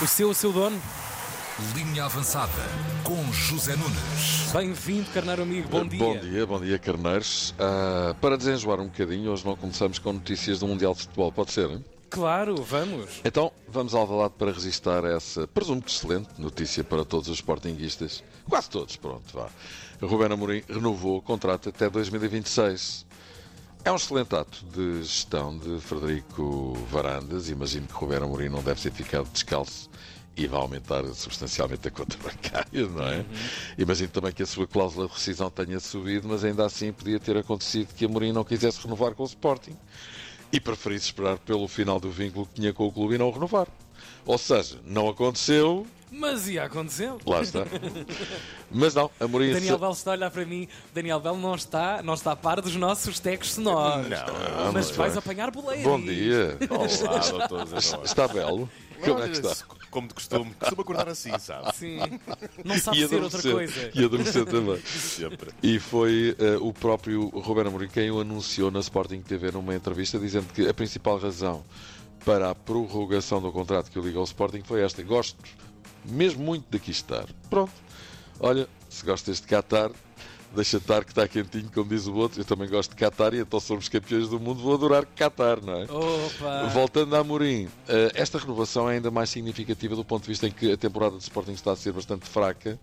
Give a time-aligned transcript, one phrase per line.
[0.00, 0.80] O seu, o seu dono?
[1.74, 2.52] Linha avançada
[3.02, 4.52] com José Nunes.
[4.52, 5.68] Bem-vindo, carneiro amigo.
[5.68, 5.98] Bom dia.
[5.98, 7.52] Bom dia, bom dia, carneiros.
[7.58, 11.50] Ah, para desenjoar um bocadinho, hoje não começamos com notícias do Mundial de Futebol, pode
[11.50, 11.68] ser?
[11.68, 11.84] Hein?
[12.10, 13.20] Claro, vamos.
[13.24, 18.22] Então, vamos ao Alvalade para registrar essa, presumo que excelente notícia para todos os sportinguistas.
[18.48, 19.48] Quase todos, pronto, vá.
[20.00, 23.04] Rubén Amorim renovou o contrato até 2026.
[23.88, 27.48] É um excelente ato de gestão de Frederico Varandas.
[27.48, 29.88] Imagino que Rubén Amorim não deve ter ficado descalço
[30.36, 33.24] e vai aumentar substancialmente a conta bancária, não é?
[33.78, 37.38] Imagino também que a sua cláusula de rescisão tenha subido, mas ainda assim podia ter
[37.38, 39.74] acontecido que Amorim não quisesse renovar com o Sporting
[40.52, 43.30] e preferisse esperar pelo final do vínculo que tinha com o clube e não o
[43.32, 43.66] renovar.
[44.24, 47.12] Ou seja, não aconteceu, Mas ia acontecer.
[47.26, 47.64] lá está.
[48.70, 49.52] Mas não, Amorim...
[49.52, 50.68] Daniel Bell está a olhar para mim.
[50.94, 54.08] Daniel Bell não está, não está a par dos nossos tecos sonoros.
[54.08, 55.18] Não, Mas não vais vai.
[55.18, 55.82] apanhar boleia.
[55.82, 56.58] Bom dia.
[56.70, 58.04] Olá, doutor.
[58.04, 58.68] Está belo?
[59.04, 59.54] Como é que está?
[59.90, 61.74] Como de costume, costumo acordar assim, sabe?
[61.74, 61.98] Sim.
[62.64, 63.90] Não sabe E ser outra coisa.
[63.94, 64.80] E adormecer também.
[64.80, 65.50] Sempre.
[65.62, 70.18] E foi eh, o próprio Roberto Amorim quem o anunciou na Sporting TV numa entrevista,
[70.18, 71.64] dizendo que a principal razão
[72.24, 75.02] para a prorrogação do contrato que o liga ao Sporting foi esta.
[75.02, 75.38] Gosto
[76.04, 77.26] mesmo muito daqui estar.
[77.48, 77.72] Pronto.
[78.40, 79.90] Olha, se gostas de Qatar,
[80.54, 82.40] deixa estar que está quentinho, como diz o outro.
[82.40, 85.74] Eu também gosto de Qatar e então somos campeões do mundo, vou adorar Qatar, não
[85.74, 85.84] é?
[85.84, 86.68] Opa!
[86.72, 90.50] Voltando a Amorim, eh, esta renovação é ainda mais significativa do ponto de vista em
[90.50, 92.78] que a temporada de Sporting está a ser bastante fraca.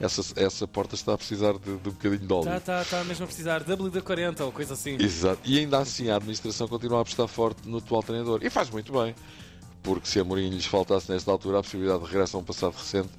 [0.00, 2.56] Essa, essa porta está a precisar de, de um bocadinho de óleo.
[2.56, 4.96] Está tá, tá mesmo a precisar WD-40 ou coisa assim.
[4.98, 5.40] Exato.
[5.44, 8.40] E ainda assim a administração continua a apostar forte no atual treinador.
[8.42, 9.14] E faz muito bem.
[9.82, 12.72] Porque se a Amorim lhes faltasse nesta altura a possibilidade de regresso a um passado
[12.72, 13.10] recente,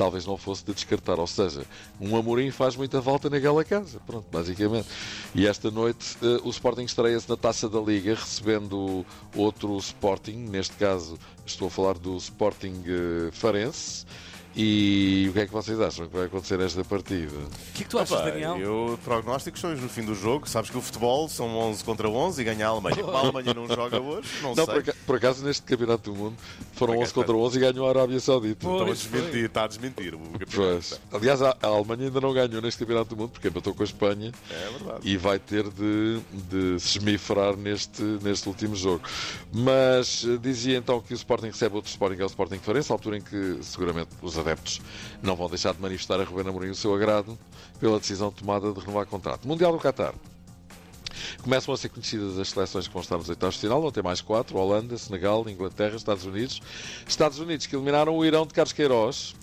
[0.00, 1.18] talvez não fosse de descartar.
[1.18, 1.62] Ou seja,
[2.00, 4.00] um Amorim faz muita volta naquela casa.
[4.06, 4.88] Pronto, basicamente.
[5.34, 9.04] E esta noite eh, o Sporting estreia-se na Taça da Liga, recebendo
[9.36, 10.48] outro Sporting.
[10.48, 14.06] Neste caso, estou a falar do Sporting eh, Farense.
[14.56, 17.32] E o que é que vocês acham que vai acontecer nesta partida?
[17.36, 18.58] O que é que tu achas, Opa, Daniel?
[18.58, 20.48] eu prognósticos são no fim do jogo.
[20.48, 22.96] Sabes que o futebol são 11 contra 11 e ganha a Alemanha.
[23.04, 24.66] A Alemanha não joga hoje, não, Não, sei.
[24.66, 26.36] por acaso, por acaso, neste Campeonato do Mundo
[26.72, 28.56] foram Por 11 acaso, contra 11 e ganhou a Arábia Saudita.
[28.66, 28.70] Pô.
[28.72, 30.50] Estão a Pois desmentir, está a desmentir o campeonato.
[30.56, 31.00] Pois.
[31.12, 33.86] Aliás, a, a Alemanha ainda não ganhou neste Campeonato do Mundo porque empatou com a
[33.86, 35.00] Espanha É verdade.
[35.08, 39.02] e vai ter de, de se esmifrar neste, neste último jogo.
[39.52, 42.94] Mas eh, dizia então que o Sporting recebe outro Sporting, é o Sporting Farense, à
[42.94, 44.80] altura em que seguramente os adeptos
[45.22, 47.38] não vão deixar de manifestar a Rubén Amorim o seu agrado
[47.78, 49.46] pela decisão tomada de renovar contrato.
[49.46, 50.14] Mundial do Qatar.
[51.42, 54.02] Começam a ser conhecidas as seleções que vão estar nos oitavos de final, vão ter
[54.02, 56.60] mais quatro: Holanda, Senegal, Inglaterra, Estados Unidos.
[57.06, 59.34] Estados Unidos que eliminaram o Irão de Carlos Queiroz.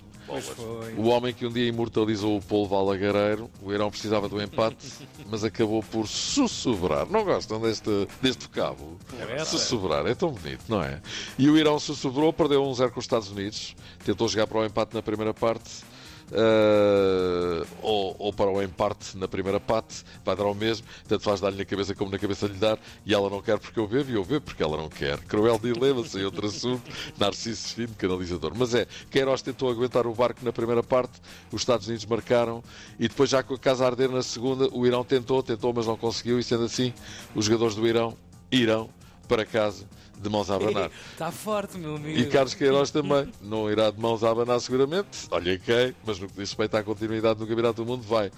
[0.97, 4.91] O homem que um dia imortalizou o Polo Valagareiro, o Irão precisava do empate,
[5.29, 7.07] mas acabou por sussurrar.
[7.09, 8.97] Não gostam deste, deste vocábulo?
[9.09, 9.45] Poeta.
[9.45, 11.01] Sussurrar, é tão bonito, não é?
[11.38, 14.93] E o Irão sussurrou, perdeu 1-0 com os Estados Unidos, tentou jogar para o empate
[14.93, 15.83] na primeira parte.
[16.31, 21.39] Eh, ou, ou para o empate na primeira parte, vai dar ao mesmo, tanto faz
[21.39, 24.11] dar-lhe na cabeça como na cabeça lhe dar, e ela não quer porque eu bebo,
[24.11, 25.17] e eu bebo porque ela não quer.
[25.19, 26.83] Cruel dilema, sem outro assunto,
[27.17, 28.53] Narciso Fino, canalizador.
[28.55, 31.21] Mas é, Queiroz tentou aguentar o barco na primeira parte,
[31.51, 32.63] os Estados Unidos marcaram,
[32.99, 35.88] e depois, já com a casa a arder na segunda, o Irão tentou, tentou, mas
[35.88, 36.94] não conseguiu, e sendo assim,
[37.33, 38.15] os jogadores do Irão
[38.51, 38.89] irão
[39.27, 39.85] para casa
[40.19, 40.89] de mãos a abanar.
[41.11, 42.17] Está forte, meu amigo.
[42.17, 43.31] E Carlos Queiroz também.
[43.41, 45.27] Não irá de mãos a abanar seguramente.
[45.31, 48.31] Olha quem, mas no que diz respeito à continuidade do Campeonato do Mundo, vai.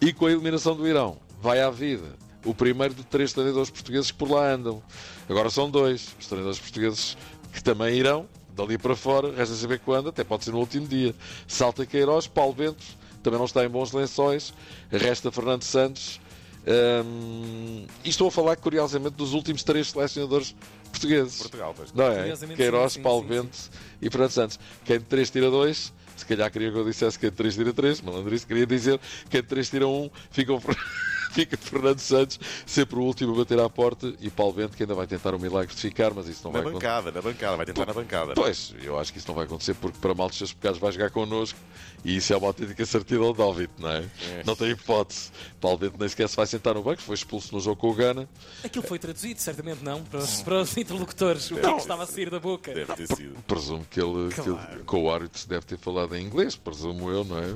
[0.00, 2.16] E com a eliminação do Irão, vai à vida.
[2.44, 4.82] O primeiro de três treinadores portugueses que por lá andam.
[5.28, 6.14] Agora são dois.
[6.18, 7.16] Os treinadores portugueses
[7.52, 11.14] que também irão, dali para fora, resta saber quando, até pode ser no último dia.
[11.46, 12.82] Salta Queiroz, Paulo Bento,
[13.22, 14.52] também não está em bons lençóis.
[14.90, 16.20] Resta Fernando Santos.
[16.66, 20.54] Hum, e estou a falar, curiosamente, dos últimos três selecionadores
[20.90, 21.38] portugueses.
[21.38, 21.92] Portugal, pois.
[21.92, 22.32] Não é?
[22.56, 23.58] Queiroz, sim, sim, Paulo sim, Bento
[24.00, 24.60] e Fernando Santos.
[24.84, 27.72] Quem de 3 tira 2, se calhar queria que eu dissesse quem de 3 tira
[27.72, 30.76] 3, malandrice, queria dizer quem de 3 tira 1, fica, o Fer-
[31.32, 34.94] fica Fernando Santos, sempre o último a bater à porta, e Paulo Bento, que ainda
[34.94, 36.86] vai tentar o milagre de ficar, mas isso não Na vai acontecer.
[36.88, 38.34] bancada, na bancada, vai tentar na bancada.
[38.34, 40.92] Pois, eu acho que isso não vai acontecer porque para mal dos seus pecados vai
[40.92, 41.58] jogar connosco
[42.04, 43.98] e isso é uma autêntica certidão de óbito, não é?
[44.30, 44.42] É.
[44.44, 45.30] Não tem hipótese.
[45.60, 47.94] Paulo Bento nem sequer se vai sentar no banco, foi expulso no jogo com o
[47.94, 48.28] Gana.
[48.64, 51.50] Aquilo foi traduzido, certamente não, para, os- para os interlocutores.
[51.50, 52.74] O que é que estava a sair da boca?
[52.74, 53.36] Deve ter sido.
[53.46, 54.84] Presumo que ele, que ele- Claro.
[54.84, 57.54] com o árbitro deve ter falado em inglês, presumo eu, não é?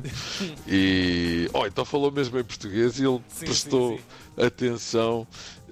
[0.69, 1.49] E.
[1.53, 5.27] Oh, então falou mesmo em português e ele Sim, prestou sim, atenção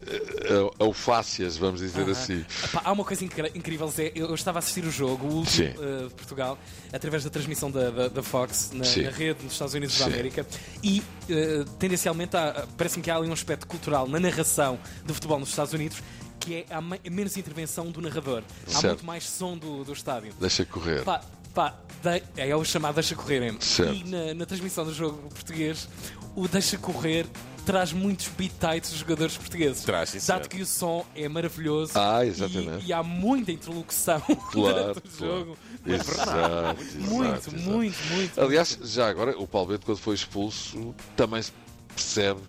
[0.07, 2.45] eh, ao fácias, vamos dizer assim.
[2.85, 4.13] Há uma coisa incrível, Zé.
[4.15, 5.75] Eu, estava a assistir o jogo, o último Sim.
[5.81, 6.59] eh, de Portugal,
[6.93, 9.03] através da transmissão da, da, da Fox na, Sim.
[9.05, 10.13] na rede nos Estados Unidos da Sim.
[10.13, 10.47] América.
[10.83, 15.39] E eh, tendencialmente há- parece-me que há ali um aspecto cultural na narração do futebol
[15.41, 15.99] nos Estados Unidos
[16.41, 18.43] que é há me- menos intervenção do narrador.
[18.67, 18.87] Há Certo.
[18.89, 20.35] muito mais som do, do estádio.
[20.39, 21.03] Deixa correr.
[21.03, 21.23] Pá,
[21.55, 21.75] pá,
[22.37, 23.55] é o chamado deixa correr.
[23.61, 23.95] Certo.
[23.95, 25.89] E na, na transmissão do jogo português,
[26.37, 27.27] o deixa correr
[27.65, 29.83] traz muitos bitites dos jogadores portugueses.
[29.85, 32.85] Traz, sim, Dado que o som é maravilhoso Ah, e- exatamente.
[32.87, 34.21] E, há muita interlocução
[34.53, 35.39] Claro, durante o claro.
[35.39, 35.59] jogo.
[35.87, 37.71] Exato, Muito, exato, exato.
[37.71, 38.41] muito, muito.
[38.41, 41.53] Aliás, já agora, o Paulo Bento, quando foi expulso, também se
[41.95, 42.41] percebe,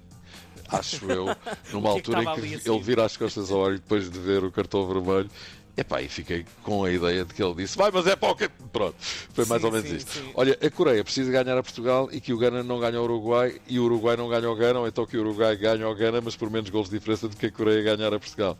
[0.70, 1.26] acho eu,
[1.72, 4.10] numa que é que altura estava em que ele vira as costas ao e depois
[4.10, 5.30] de ver o cartão vermelho.
[5.78, 8.36] Epá, e fiquei com a ideia de que ele disse vai, mas é para o
[8.36, 8.50] quê?
[8.72, 8.96] Pronto,
[9.34, 10.12] foi mais Sim, ou menos sim, isto.
[10.12, 10.32] sim.
[10.34, 13.60] Olha, a Coreia precisa ganhar a Portugal e que o Gana não ganha ao Uruguai
[13.68, 16.22] e o Uruguai não ganha ao Gana, ou então que o Uruguai ganha ao Gana,
[16.22, 18.58] mas por menos gols de diferença do que a Coreia ganhar a Portugal.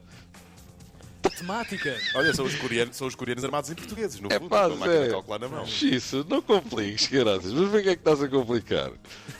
[1.38, 1.96] Temática.
[2.16, 4.74] Olha, são os coreanos, são os coreanos armados em portugueses, no É fundo, pá, com
[4.76, 5.12] a máquina de Zé.
[5.12, 5.66] calcular na mão.
[5.66, 7.52] Isso, não compliques, graças.
[7.52, 8.92] Mas vem que é que estás a complicar?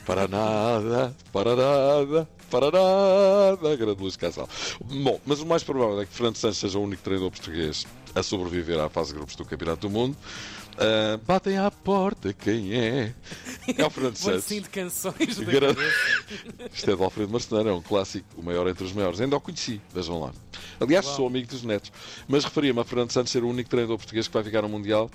[0.04, 3.76] Para nada, para nada, para nada.
[3.76, 4.48] Grande Luís Casal.
[4.84, 8.22] Bom, mas o mais provável é que Fernando Santos seja o único treinador português a
[8.22, 10.16] sobreviver à fase de grupos do Campeonato do Mundo.
[10.78, 13.14] Ah, batem à porta, quem é?
[13.76, 14.44] É o Fernando Santos.
[14.44, 15.74] assim de canções Gra-.
[16.72, 19.20] Isto é de Alfredo Marceneiro, é um clássico, o maior entre os maiores.
[19.20, 20.32] Ainda o conheci, vejam lá.
[20.80, 21.90] Aliás, sou amigo dos netos.
[22.28, 25.10] Mas referia-me a Fernando Santos ser o único treinador português que vai ficar no Mundial.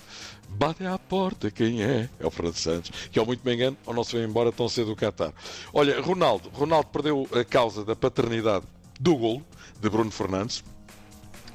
[0.49, 2.09] Batem à porta, quem é?
[2.19, 4.67] É o Fernando Santos, que ao muito me engano, ou não se vem embora tão
[4.67, 5.31] cedo do Qatar.
[5.73, 8.65] Olha, Ronaldo, Ronaldo perdeu a causa da paternidade
[8.99, 9.45] do golo
[9.79, 10.63] de Bruno Fernandes.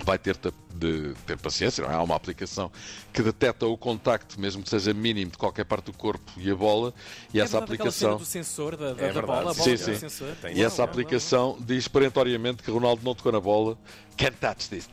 [0.04, 0.36] Vai ter
[0.76, 1.94] de ter paciência, não é?
[1.94, 2.70] Há uma aplicação
[3.12, 6.54] que detecta o contacto, mesmo que seja mínimo, de qualquer parte do corpo e a
[6.54, 6.92] bola,
[7.32, 8.16] e É essa aplicação.
[8.18, 9.94] do sensor da, da, É da verdade, bola, a bola sim, sim.
[9.96, 10.28] sensor.
[10.42, 10.84] Tem E essa razão.
[10.84, 13.76] aplicação diz perentoriamente que Ronaldo não tocou na bola.
[14.16, 14.88] Can't touch this.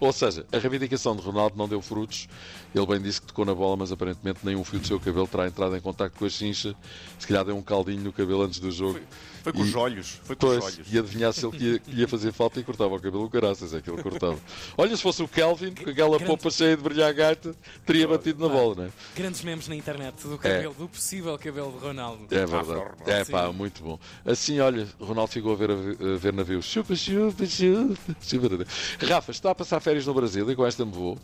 [0.00, 2.28] Ou seja, a reivindicação de Ronaldo não deu frutos.
[2.74, 5.46] Ele bem disse que tocou na bola, mas aparentemente nenhum fio do seu cabelo terá
[5.46, 6.74] entrado em contacto com a chincha.
[7.18, 9.00] Se calhar deu um caldinho no cabelo antes do jogo.
[9.42, 10.20] Foi com os E- olhos.
[10.24, 10.92] Foi com os Pois, olhos.
[10.92, 13.80] e adivinhasse ele que ia, ia fazer falta e cortava o cabelo, o caraças, é
[13.86, 14.38] que ele cortava.
[14.76, 17.54] Olha, se fosse o Kelvin, com aquela Grande- popa cheia de brilhar gaita,
[17.84, 18.88] teria batido na bola, não é?
[19.14, 22.26] Grandes memes na internet do cabelo, do possível cabelo de Ronaldo.
[22.30, 22.82] É verdade.
[23.06, 23.98] É pá, muito bom.
[24.24, 26.64] Assim, olha, Ronaldo ficou a ver, a ver navios.
[26.64, 28.16] Chupa, chupa, chupa.
[28.20, 28.66] chupa.
[29.06, 31.18] Rafa, está a passar férias no Brasil e com esta me vou.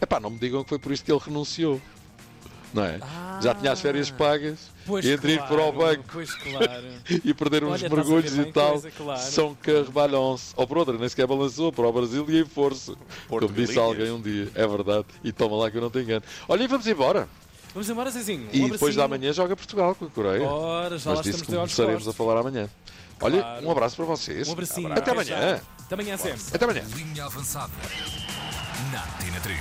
[0.00, 1.80] É pá, não me digam que foi por isto que ele renunciou.
[2.74, 2.98] Não é?
[3.40, 6.84] Já tinha as férias pagas Pois entre ir claro, para o banco Pois claro.
[7.24, 8.72] e perder uns Olha, mergulhos e tal.
[8.72, 9.20] coisa, claro.
[9.20, 10.52] São carvalhões.
[10.56, 12.94] Ou por outra, nem sequer balançou para o Brasil e em força.
[13.28, 13.98] Porto Como disse Galinhas.
[13.98, 14.50] alguém um dia.
[14.54, 15.06] É verdade.
[15.24, 16.22] E toma lá que eu não te engano.
[16.48, 17.28] Olha, e vamos embora.
[17.72, 18.48] Vamos embora, Zezinho.
[18.52, 20.48] Um E depois da manhã joga Portugal com a Coreia.
[20.48, 22.68] Ora, já lá Mas disse que começaremos a falar amanhã.
[23.20, 24.48] Olha, um abraço para vocês.
[24.48, 24.92] Um abracinho.
[24.92, 25.60] Até amanhã.
[25.84, 26.42] Até amanhã sempre.
[26.52, 26.82] Até amanhã.
[26.94, 27.72] Linha avançada.
[28.92, 29.15] Na